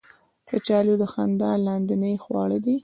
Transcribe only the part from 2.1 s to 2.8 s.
خواړه دي